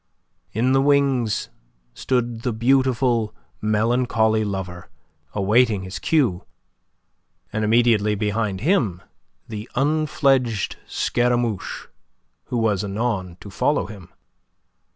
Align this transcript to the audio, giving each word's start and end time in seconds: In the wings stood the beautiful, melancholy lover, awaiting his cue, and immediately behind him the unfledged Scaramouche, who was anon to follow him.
In 0.51 0.71
the 0.71 0.81
wings 0.81 1.49
stood 1.93 2.41
the 2.41 2.51
beautiful, 2.53 3.35
melancholy 3.61 4.43
lover, 4.43 4.89
awaiting 5.33 5.83
his 5.83 5.99
cue, 5.99 6.43
and 7.53 7.63
immediately 7.63 8.15
behind 8.15 8.61
him 8.61 9.03
the 9.47 9.69
unfledged 9.75 10.77
Scaramouche, 10.87 11.85
who 12.45 12.57
was 12.57 12.83
anon 12.83 13.37
to 13.41 13.51
follow 13.51 13.85
him. 13.85 14.11